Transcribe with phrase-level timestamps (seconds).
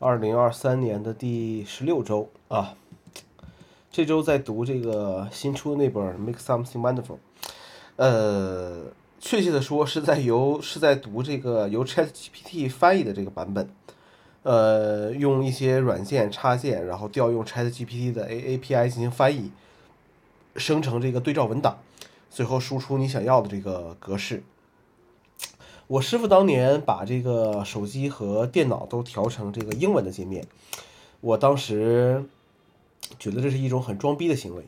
[0.00, 2.28] 二零二三年的第十六周。
[2.48, 2.74] 啊，
[3.90, 7.02] 这周在读这个新出的那本《Make Something Wonderful》，
[7.96, 8.84] 呃，
[9.18, 13.68] 确切的说是在由是在读这个由 ChatGPT 翻译的这个版本，
[14.44, 19.50] 呃，用一些软件插件，然后调用 ChatGPT 的 A A P I 进行翻译，
[20.56, 21.76] 生成这个对照文档，
[22.30, 24.42] 最后输出你想要的这个格式。
[25.88, 30.44] 我师傅当年把这个手机和电脑都调成这个英文的界面，
[31.22, 32.26] 我当时
[33.18, 34.64] 觉得这是一种很装逼的行为，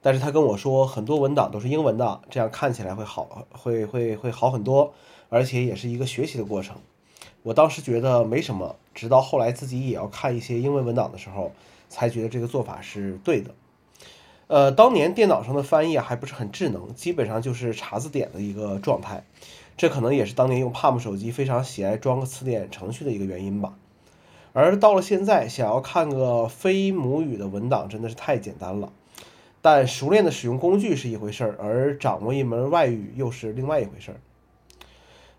[0.00, 4.94] 但是他跟我说很多文档都是英文的，这样看起来会好，会会会好很多，
[5.28, 6.76] 而且也是一个学习的过程。
[7.42, 11.52] 我当时觉得没什么，直到后来自己也要看一些英文文档的时候，
[11.90, 13.50] 才觉得这个做法是对的。
[14.46, 19.22] 呃，当年电脑上的翻译还不是很智能，基本上就是查字典的一个状态。
[19.78, 23.74] 这可能也是当年用 Palm 手机非常喜爱装个词典程序的一个原因吧。
[24.52, 28.92] 而到了现在，想要看个非母语的文档真的是太简单了。
[29.62, 34.16] 但熟练的使用工具是一回事儿，而掌握一门外语又是另外一回事儿。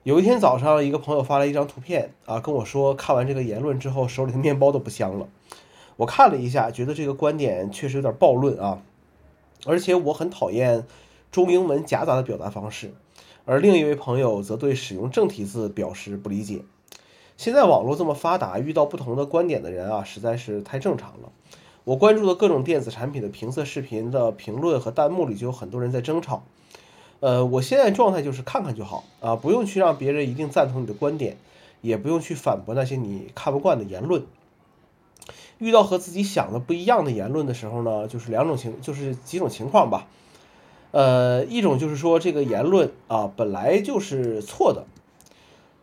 [0.04, 5.28] 有一天早上，一个朋友发来一张图片啊，跟我说看完这个言论之后，手里的面包都不香了。
[5.98, 8.82] 我看了一下，觉得这个观点确实有点暴论啊，
[9.66, 10.86] 而且我很讨厌
[11.30, 12.94] 中英文夹杂的表达方式。
[13.50, 16.62] 而另一位朋友则对使用正体字表示不理解。
[17.36, 21.32] 现在网络这么发达，遇到不同的观点的人啊，实在是太正常了。
[21.84, 26.44] 我关注的各种电子产品的评测视频的评论和弹幕里，就有很多人在争吵。
[27.22, 31.38] 呃，我现在状态就是看看就好啊，不用去让别人一定赞同你的观点，
[31.82, 34.28] 也不用去反驳那些你看不惯的言论。
[35.58, 40.06] 遇到和自己想的不一样的言论的时候呢，就是两种情，就是几种情况吧。
[40.92, 44.86] 呃，一种就是说这个言论啊本来就是错的，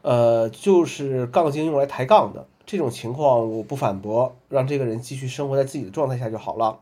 [0.02, 6.80] 呃，就是杠精用来抬杠的这种情况，我不反驳，让这个人继续生活在自己的状态下就好了。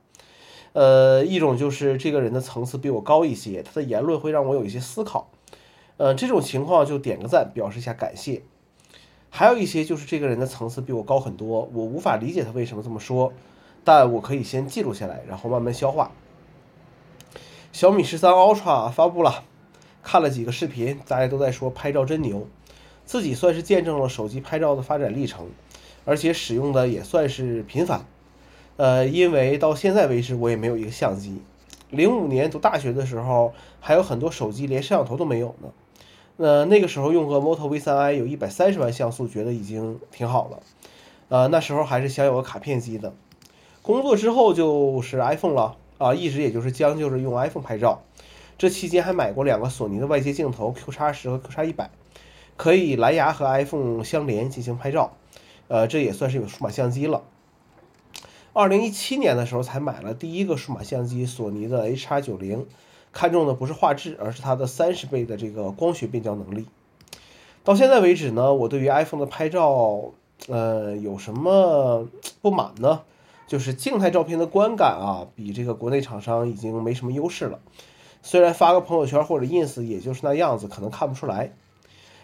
[0.72, 5.28] 呃，一种就是这个人的层次比我高一些，他的言论会让我有一些思考，
[5.98, 8.42] 呃，这种情况就点个赞，表示一下感谢。
[9.28, 13.32] 还有一些就是这个人的层次比我高很多，我无法理解他为什么这么说，
[13.84, 16.10] 但我可以先记录下来，然后慢慢消化。
[17.74, 19.42] 小米十三 Ultra 发布了，
[20.00, 22.46] 看了几个视频，大家都在说拍照真牛，
[23.04, 25.48] 自己算是见证了手机拍照的发展历程，
[26.04, 28.06] 而且使用的也算是频繁。
[28.76, 31.42] 呃，因为到现在为止我也没有一个相机，
[31.90, 35.68] 零五年读大学的时候，还有很多手机连摄像头都没有呢。
[36.36, 40.60] 呃，那个时候用个 Moto V3i 有一百三十万像素，觉得已经挺好了。
[41.28, 43.12] 呃，那时候还是想有个卡片机的。
[43.82, 45.76] 工作之后就是 iPhone 了。
[46.04, 48.02] 啊，一直也就是将就着用 iPhone 拍照，
[48.58, 51.90] 这期间还买过两个索尼的外接镜头 Q 叉十和 Q 叉一百，
[52.58, 55.14] 可以蓝牙和 iPhone 相连进行拍照，
[55.68, 57.22] 呃，这也算是有数码相机了。
[58.52, 62.66] 二零一七年的时候才买了第一个数码相机，索尼的 H 叉九零，
[63.10, 66.66] 看中的不是画质，而是它的三十倍的这个光学变焦能力。
[67.64, 70.12] 到现在为止呢，我对于 iPhone 的拍照，
[70.48, 72.06] 呃，有什么
[72.42, 73.00] 不满呢？
[73.46, 77.60] 就是静态照片的观感啊，比这个国内厂商已经没什么优势了。
[78.22, 81.52] 虽然发个朋友圈或者 ins 也就是那样子，可能看不出来。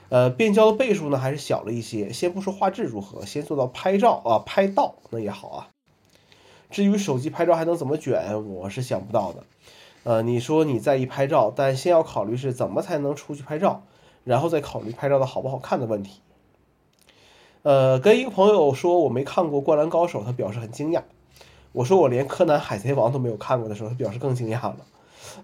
[0.08, 2.12] 呃，变焦的倍数呢还是小了一些。
[2.12, 5.68] 先不说画质如何，先做到拍照啊，拍到那也好啊。
[6.70, 9.44] 至于手机拍照还能怎么卷，我是想不到的。
[10.02, 13.82] 呃，你说你在意拍照，但先要考虑是怎么才能出去拍照，
[14.24, 16.20] 然后再考虑拍照的好不好看的问题。
[17.62, 21.02] 呃，跟一个朋友说我没看过《灌篮高手》，他表示很惊讶。
[21.72, 24.76] 我说我连《柯南》《海贼王》都没有看过的时候，他表示更惊讶了。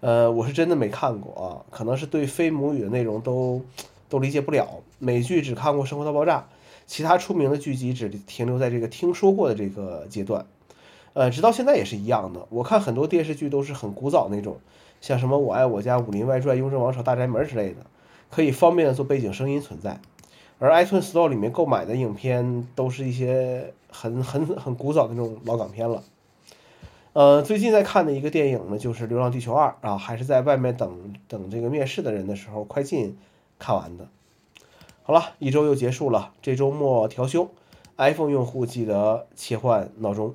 [0.01, 3.61] 呃，我是真的没看过啊，可能是对非母语的内容都
[4.09, 4.67] 都理解不了。
[4.99, 6.39] 美剧只看过《生活大爆炸》，
[6.87, 10.47] 其他出名的剧集只停留在这个听说过的这个阶段。
[11.13, 12.47] 呃，直到现在也是一样的。
[12.49, 14.57] 我看很多电视剧都是很古早那种，
[15.03, 17.87] 像什么《我爱我家》《武林外传》《雍正王朝大宅门》之类的，
[18.31, 20.01] 可以方便的做背景声音存在。
[20.59, 26.03] 而 iTunes Store 里面购买的影片都是一些很很很古早的那种老港片了。
[27.13, 33.17] 呃，最近在看的一个电影呢，就是《流浪地球二》啊，还是在外面等等这个面试的人的时候快进
[33.59, 34.09] 看完的。
[35.03, 37.49] 好了，一周又结束了，这周末调休
[37.97, 40.35] ，iPhone 用户记得切换闹钟。